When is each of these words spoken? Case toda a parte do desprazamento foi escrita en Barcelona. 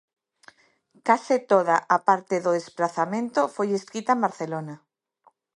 Case 1.07 1.35
toda 1.51 1.77
a 1.95 1.97
parte 2.09 2.35
do 2.45 2.51
desprazamento 2.59 3.41
foi 3.55 3.67
escrita 3.79 4.11
en 4.13 4.23
Barcelona. 4.27 4.75